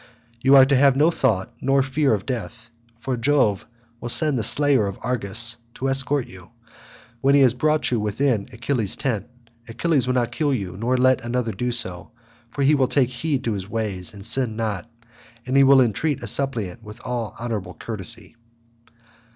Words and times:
You 0.41 0.55
are 0.55 0.65
to 0.65 0.75
have 0.75 0.95
no 0.95 1.11
thought, 1.11 1.53
nor 1.61 1.83
fear 1.83 2.15
of 2.15 2.25
death, 2.25 2.71
for 2.97 3.15
Jove 3.15 3.67
will 3.99 4.09
send 4.09 4.35
the 4.35 4.41
slayer 4.43 4.87
of 4.87 4.97
Argus 5.03 5.57
to 5.75 5.89
escort 5.89 6.25
you. 6.27 6.49
When 7.19 7.35
he 7.35 7.41
has 7.41 7.53
brought 7.53 7.91
you 7.91 7.99
within 7.99 8.49
Achilles' 8.51 8.95
tent, 8.95 9.27
Achilles 9.67 10.07
will 10.07 10.15
not 10.15 10.31
kill 10.31 10.55
you 10.55 10.75
nor 10.75 10.97
let 10.97 11.21
another 11.23 11.51
do 11.51 11.69
so, 11.71 12.09
for 12.49 12.63
he 12.63 12.73
will 12.73 12.87
take 12.87 13.09
heed 13.09 13.43
to 13.43 13.53
his 13.53 13.69
ways 13.69 14.11
and 14.11 14.25
sin 14.25 14.55
not, 14.55 14.89
and 15.45 15.55
he 15.55 15.63
will 15.63 15.81
entreat 15.81 16.23
a 16.23 16.27
suppliant 16.27 16.81
with 16.81 16.99
all 17.05 17.35
honourable 17.39 17.75
courtesy." 17.75 18.35